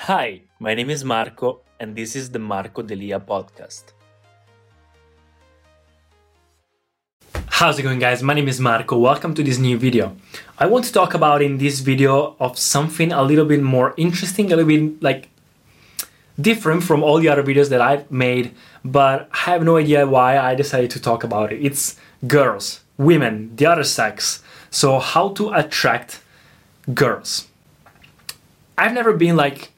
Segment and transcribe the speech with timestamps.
[0.00, 3.84] Hi, my name is Marco, and this is the Marco Delia podcast.
[7.46, 8.22] How's it going, guys?
[8.22, 8.98] My name is Marco.
[8.98, 10.14] Welcome to this new video.
[10.58, 14.52] I want to talk about in this video of something a little bit more interesting,
[14.52, 15.30] a little bit like
[16.40, 20.38] different from all the other videos that I've made, but I have no idea why
[20.38, 21.64] I decided to talk about it.
[21.64, 24.42] It's girls, women, the other sex.
[24.70, 26.20] So, how to attract
[26.92, 27.48] girls.
[28.78, 29.72] I've never been like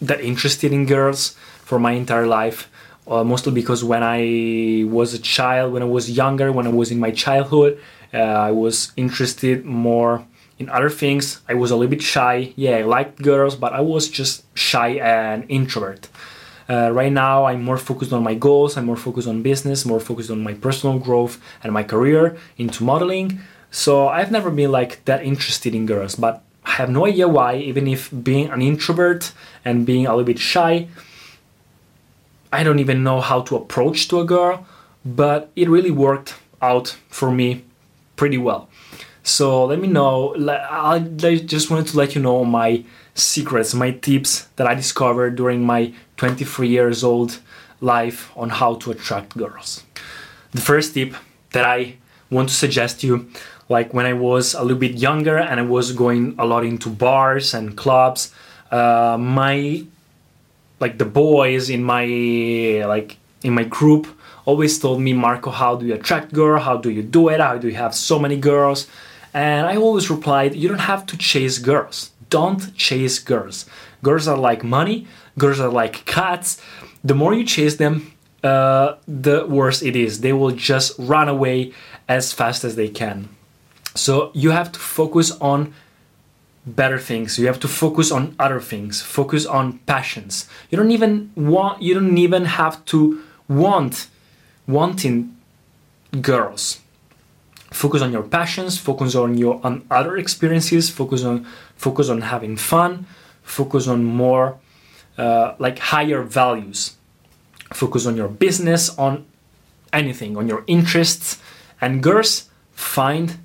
[0.00, 2.70] that interested in girls for my entire life.
[3.06, 6.90] Uh, mostly because when I was a child, when I was younger, when I was
[6.90, 7.80] in my childhood,
[8.14, 10.24] uh, I was interested more
[10.58, 11.40] in other things.
[11.48, 12.52] I was a little bit shy.
[12.54, 16.08] Yeah, I liked girls, but I was just shy and introvert.
[16.68, 18.76] Uh, right now, I'm more focused on my goals.
[18.76, 22.84] I'm more focused on business, more focused on my personal growth and my career into
[22.84, 23.40] modeling.
[23.72, 26.44] So I've never been like that interested in girls, but
[26.80, 27.56] have no idea why.
[27.56, 29.32] Even if being an introvert
[29.64, 30.88] and being a little bit shy,
[32.52, 34.66] I don't even know how to approach to a girl,
[35.04, 37.64] but it really worked out for me
[38.16, 38.68] pretty well.
[39.22, 40.34] So let me know.
[40.48, 42.84] I just wanted to let you know my
[43.14, 47.38] secrets, my tips that I discovered during my 23 years old
[47.80, 49.84] life on how to attract girls.
[50.52, 51.14] The first tip
[51.52, 51.96] that I
[52.30, 53.30] want to suggest you
[53.70, 56.90] like when I was a little bit younger and I was going a lot into
[56.90, 58.34] bars and clubs,
[58.70, 59.84] uh, my
[60.80, 62.04] like the boys in my
[62.86, 64.08] like in my group
[64.44, 66.60] always told me marco how do you attract girl?
[66.60, 67.40] How do you do it?
[67.40, 68.88] How do you have so many girls?
[69.32, 72.10] And i always replied you don't have to chase girls.
[72.28, 73.66] Don't chase girls.
[74.02, 75.06] Girls are like money.
[75.38, 76.60] Girls are like cats.
[77.04, 80.22] The more you chase them uh, the worse it is.
[80.22, 81.72] They will just run away
[82.08, 83.28] as fast as they can
[83.94, 85.74] so you have to focus on
[86.66, 87.38] better things.
[87.38, 89.02] You have to focus on other things.
[89.02, 90.48] Focus on passions.
[90.70, 94.08] You don't even want you don't even have to want
[94.66, 95.36] wanting
[96.20, 96.80] girls.
[97.70, 98.78] Focus on your passions.
[98.78, 100.90] Focus on your on other experiences.
[100.90, 101.46] Focus on
[101.76, 103.06] focus on having fun.
[103.42, 104.58] Focus on more
[105.18, 106.96] uh, like higher values.
[107.72, 109.26] Focus on your business on
[109.92, 111.40] anything on your interests.
[111.80, 113.38] And girls find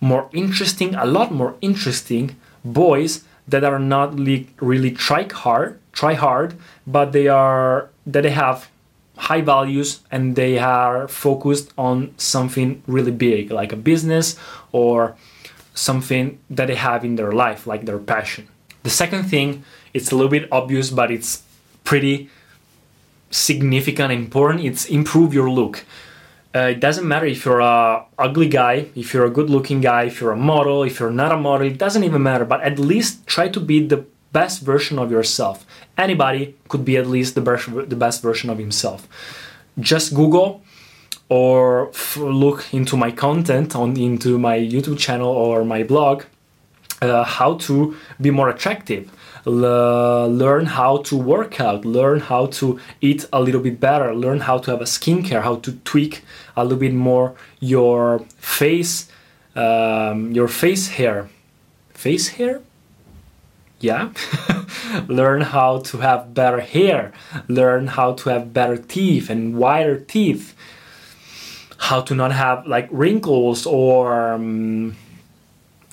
[0.00, 4.18] more interesting a lot more interesting boys that are not
[4.60, 6.54] really try hard, try hard,
[6.86, 8.68] but they are that they have
[9.16, 14.36] high values and they are focused on something really big, like a business
[14.70, 15.16] or
[15.74, 18.46] something that they have in their life, like their passion.
[18.82, 21.42] The second thing, it's a little bit obvious, but it's
[21.84, 22.30] pretty
[23.30, 24.64] significant and important.
[24.64, 25.84] It's improve your look.
[26.58, 30.20] Uh, it doesn't matter if you're a ugly guy, if you're a good-looking guy, if
[30.20, 31.66] you're a model, if you're not a model.
[31.66, 32.44] It doesn't even matter.
[32.44, 34.00] But at least try to be the
[34.32, 35.56] best version of yourself.
[35.96, 39.06] Anybody could be at least the best, the best version of himself.
[39.78, 40.62] Just Google
[41.28, 46.24] or f- look into my content on into my YouTube channel or my blog
[47.02, 49.10] uh, how to be more attractive
[49.48, 54.58] learn how to work out, learn how to eat a little bit better, learn how
[54.58, 56.22] to have a skincare, how to tweak
[56.56, 59.08] a little bit more your face,
[59.54, 61.28] um, your face hair,
[61.90, 62.60] face hair.
[63.80, 64.10] Yeah,
[65.08, 67.12] learn how to have better hair,
[67.46, 70.56] learn how to have better teeth and whiter teeth,
[71.76, 74.96] how to not have like wrinkles or um,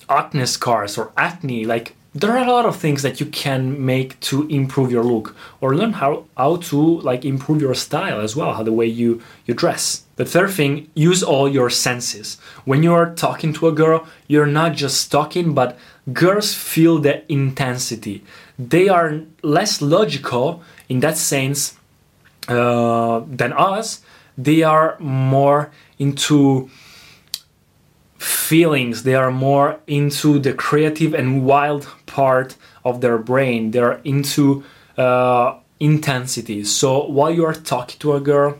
[0.08, 4.18] acne scars or acne, like there are a lot of things that you can make
[4.20, 8.54] to improve your look or learn how, how to like improve your style as well
[8.54, 12.92] how the way you you dress the third thing use all your senses when you
[12.92, 15.78] are talking to a girl you're not just talking but
[16.12, 18.22] girls feel the intensity.
[18.58, 21.76] They are less logical in that sense
[22.48, 24.02] uh, than us.
[24.38, 26.70] They are more into
[28.26, 29.04] feelings.
[29.04, 33.70] They are more into the creative and wild part of their brain.
[33.70, 34.64] They are into
[34.98, 36.64] uh, intensity.
[36.64, 38.58] So while you are talking to a girl,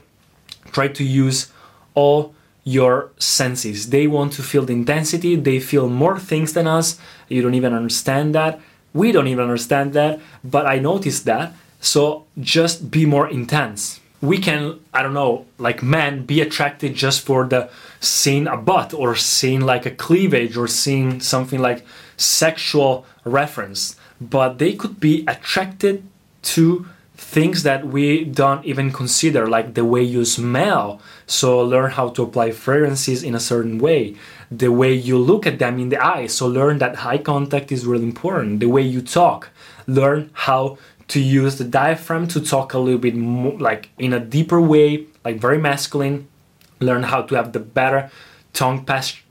[0.72, 1.50] try to use
[1.94, 3.90] all your senses.
[3.90, 6.98] They want to feel the intensity, they feel more things than us.
[7.28, 8.60] You don't even understand that.
[8.92, 11.52] We don't even understand that, but I noticed that.
[11.80, 14.00] So just be more intense.
[14.22, 17.68] We can, I don't know, like men, be attracted just for the
[18.00, 21.84] seeing a butt or seeing like a cleavage or seeing something like
[22.16, 26.02] sexual reference, but they could be attracted
[26.42, 26.86] to
[27.16, 31.00] things that we don't even consider, like the way you smell.
[31.26, 34.16] So learn how to apply fragrances in a certain way.
[34.50, 36.26] The way you look at them in the eye.
[36.26, 38.60] So learn that eye contact is really important.
[38.60, 39.50] The way you talk.
[39.86, 40.78] Learn how
[41.08, 45.06] to use the diaphragm to talk a little bit more, like in a deeper way,
[45.24, 46.28] like very masculine.
[46.80, 48.10] Learn how to have the better
[48.52, 48.84] tongue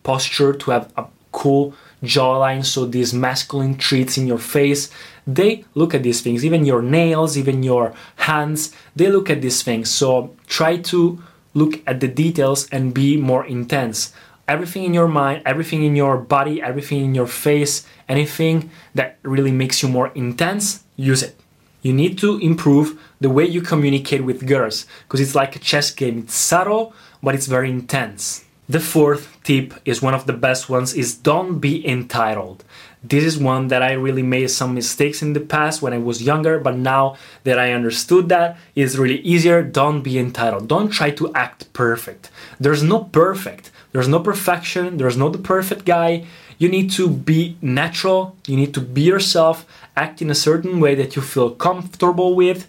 [0.04, 2.66] posture to have a cool jawline.
[2.66, 4.90] So these masculine traits in your face
[5.28, 9.64] they look at these things even your nails even your hands they look at these
[9.64, 11.22] things so try to
[11.54, 14.14] look at the details and be more intense
[14.48, 19.52] everything in your mind everything in your body everything in your face anything that really
[19.52, 21.40] makes you more intense use it
[21.86, 25.92] you need to improve the way you communicate with girls because it's like a chess
[25.92, 30.68] game it's subtle but it's very intense the fourth tip is one of the best
[30.68, 32.64] ones is don't be entitled
[33.08, 36.24] this is one that I really made some mistakes in the past when I was
[36.24, 39.62] younger, but now that I understood that, it's really easier.
[39.62, 40.68] Don't be entitled.
[40.68, 42.32] Don't try to act perfect.
[42.60, 43.70] There's no perfect.
[43.92, 44.98] There's no perfection.
[44.98, 46.26] There's no the perfect guy.
[46.58, 48.36] You need to be natural.
[48.48, 49.66] You need to be yourself.
[49.96, 52.68] Act in a certain way that you feel comfortable with.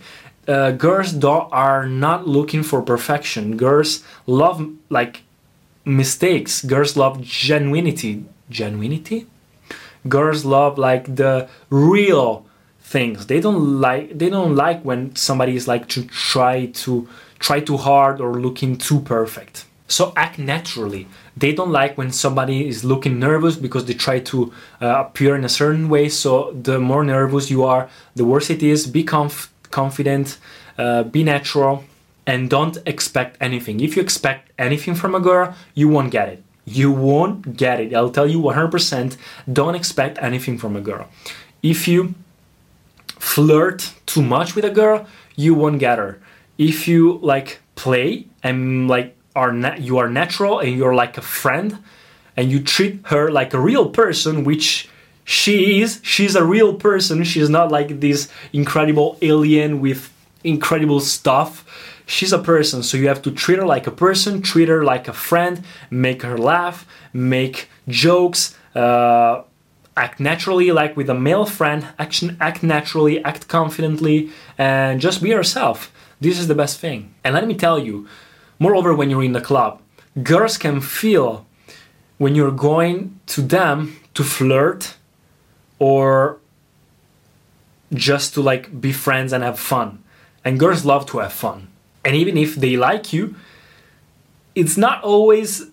[0.48, 3.56] Uh, girls do- are not looking for perfection.
[3.56, 5.22] Girls love like
[5.84, 6.62] mistakes.
[6.62, 8.24] Girls love genuinity.
[8.50, 9.26] Genuinity?
[10.08, 12.44] girls love like the real
[12.80, 17.58] things they don't like they don't like when somebody is like to try to try
[17.60, 21.06] too hard or looking too perfect so act naturally
[21.36, 25.44] they don't like when somebody is looking nervous because they try to uh, appear in
[25.44, 29.52] a certain way so the more nervous you are the worse it is be conf-
[29.70, 30.38] confident
[30.78, 31.84] uh, be natural
[32.26, 36.42] and don't expect anything if you expect anything from a girl you won't get it
[36.66, 37.94] you won't get it.
[37.94, 39.16] I'll tell you 100%.
[39.50, 41.08] Don't expect anything from a girl.
[41.62, 42.14] If you
[43.06, 45.06] flirt too much with a girl,
[45.36, 46.20] you won't get her.
[46.58, 51.22] If you like play and like are na- you are natural and you're like a
[51.22, 51.78] friend
[52.36, 54.88] and you treat her like a real person, which
[55.24, 57.22] she is, she's a real person.
[57.24, 60.12] She's not like this incredible alien with
[60.42, 61.64] incredible stuff
[62.06, 65.08] she's a person, so you have to treat her like a person, treat her like
[65.08, 69.42] a friend, make her laugh, make jokes, uh,
[69.96, 75.30] act naturally like with a male friend, action, act naturally, act confidently, and just be
[75.30, 75.92] yourself.
[76.20, 77.14] This is the best thing.
[77.24, 78.06] And let me tell you,
[78.58, 79.80] moreover, when you're in the club,
[80.22, 81.46] girls can feel
[82.18, 84.96] when you're going to them to flirt
[85.78, 86.38] or
[87.92, 90.02] just to like be friends and have fun.
[90.44, 91.68] And girls love to have fun.
[92.04, 93.34] And even if they like you
[94.56, 95.70] it's not always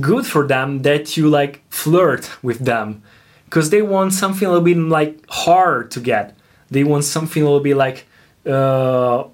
[0.00, 3.02] good for them that you like flirt with them.
[3.46, 6.36] Because they want something a little bit like hard to get.
[6.68, 8.04] They want something a little bit like
[8.44, 9.24] uh,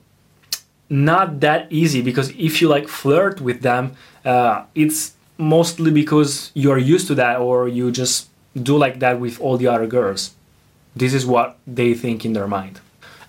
[0.93, 3.93] not that easy because if you like flirt with them
[4.25, 8.29] uh, it's mostly because you're used to that or you just
[8.63, 10.35] do like that with all the other girls
[10.95, 12.81] this is what they think in their mind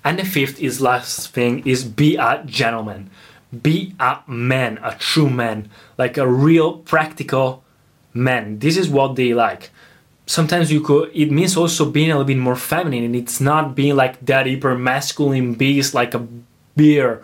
[0.04, 3.10] and the fifth is last thing is be a gentleman.
[3.62, 7.64] Be a man, a true man, like a real practical
[8.14, 8.60] man.
[8.60, 9.70] This is what they like.
[10.26, 13.76] Sometimes you could it means also being a little bit more feminine and it's not
[13.76, 16.28] being like that hyper masculine beast like a
[16.76, 17.24] bear.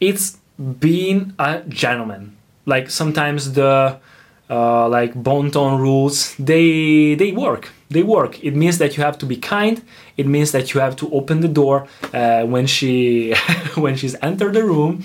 [0.00, 0.38] It's
[0.80, 2.36] being a gentleman.
[2.64, 3.98] Like sometimes the
[4.48, 7.70] uh, like bon ton rules they they work.
[7.88, 8.42] They work.
[8.42, 9.82] It means that you have to be kind.
[10.16, 13.34] It means that you have to open the door uh, when she
[13.76, 15.04] when she's entered the room.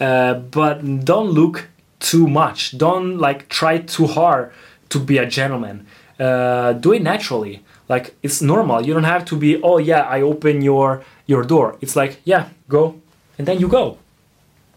[0.00, 1.68] Uh, but don't look
[2.00, 2.76] too much.
[2.76, 4.52] Don't like try too hard
[4.90, 5.86] to be a gentleman.
[6.18, 7.62] Uh, do it naturally.
[7.88, 8.84] Like it's normal.
[8.86, 11.76] You don't have to be oh yeah i open your your door.
[11.80, 13.00] It's like yeah go.
[13.38, 13.98] And then you go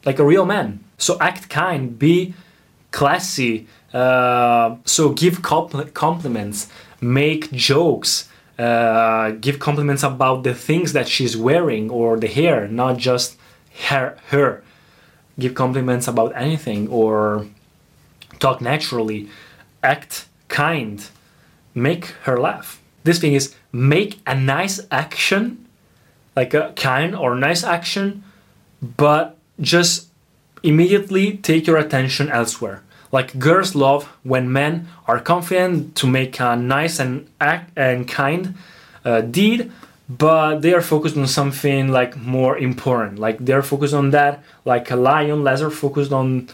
[0.06, 2.34] like a real man so act kind be
[2.92, 6.68] classy uh, so give compl- compliments
[7.02, 12.98] make jokes, uh, give compliments about the things that she's wearing or the hair, not
[12.98, 13.38] just
[13.88, 14.18] her.
[14.28, 14.64] her.
[15.40, 17.48] Give compliments about anything or
[18.40, 19.30] talk naturally,
[19.82, 21.06] act kind,
[21.74, 22.82] make her laugh.
[23.06, 25.66] This thing is make a nice action,
[26.36, 28.24] like a kind or nice action,
[28.82, 30.08] but just
[30.64, 32.82] immediately take your attention elsewhere.
[33.12, 38.56] Like girls love when men are confident to make a nice and act and kind
[39.04, 39.72] uh, deed,
[40.08, 43.18] but they are focused on something like more important.
[43.18, 46.50] Like they're focused on that, like a lion, laser focused on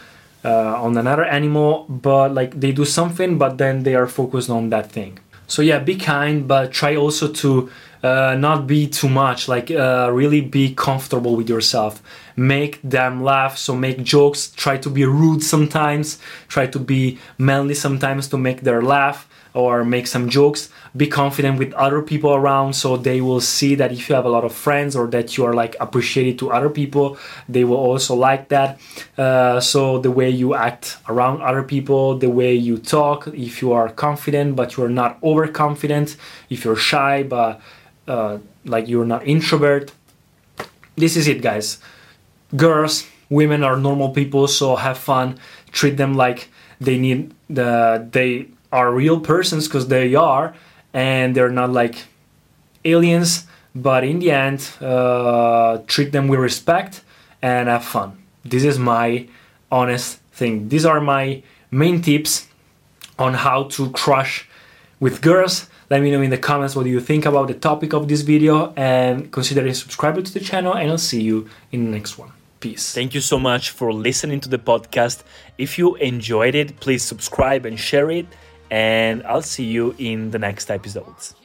[0.46, 4.70] uh, on another animal, but like they do something, but then they are focused on
[4.70, 5.20] that thing.
[5.48, 7.70] So yeah, be kind, but try also to
[8.06, 9.48] uh, not be too much.
[9.48, 12.02] Like uh, really be comfortable with yourself.
[12.36, 13.58] Make them laugh.
[13.58, 14.52] So make jokes.
[14.52, 16.20] Try to be rude sometimes.
[16.48, 21.58] Try to be manly sometimes to make their laugh or make some jokes be confident
[21.58, 24.54] with other people around so they will see that if you have a lot of
[24.54, 28.80] friends or that you are like appreciated to other people they will also like that
[29.18, 33.72] uh, so the way you act around other people the way you talk if you
[33.72, 36.18] are confident but you're not overconfident
[36.50, 37.62] if you're shy but
[38.08, 39.92] uh, like you're not introvert.
[40.96, 41.80] This is it guys.
[42.56, 45.38] Girls women are normal people so have fun.
[45.72, 50.54] Treat them like they need the they are real persons because they are
[50.94, 52.06] and they're not like
[52.84, 53.48] aliens.
[53.76, 57.02] But in the end uh, treat them with respect
[57.42, 58.18] and have fun.
[58.44, 59.28] This is my
[59.72, 60.70] honest thing.
[60.70, 62.48] These are my main tips
[63.20, 64.48] on how to crush
[65.00, 68.08] with girls let me know in the comments what you think about the topic of
[68.08, 72.18] this video and consider subscribing to the channel and i'll see you in the next
[72.18, 72.32] one.
[72.60, 72.94] Peace.
[72.94, 75.24] Thank you so much for listening to the podcast.
[75.58, 78.26] If you enjoyed it please subscribe and share it
[78.72, 81.36] and I'll see you in the next episodes.